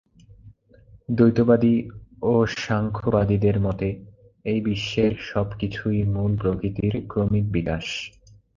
দ্বৈতবাদী 1.09 1.75
ও 2.23 2.33
সাংখ্যবাদীদের 2.57 3.57
মতে 3.59 3.87
এই 4.45 4.59
বিশ্বের 4.61 5.11
সবকিছুই 5.29 5.99
মূল 6.05 6.31
প্রকৃতির 6.37 6.93
ক্রমিক 7.07 7.45
বিকাশ। 7.51 7.85